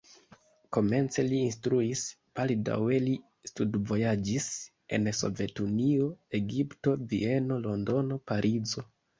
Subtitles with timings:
[0.77, 2.05] Komence li instruis,
[2.39, 3.13] baldaŭe li
[3.51, 4.49] studvojaĝis
[4.99, 8.89] en Sovetunio, Egipto, Vieno, Londono, Parizo.